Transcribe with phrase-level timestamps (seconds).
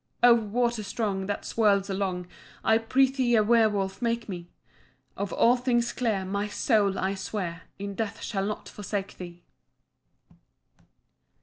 [0.23, 2.25] "Oh water strong, that swirls along,
[2.63, 4.49] I prithee a werwolf make me.
[5.15, 9.43] Of all things dear, my soul, I swear, In death shall not forsake thee."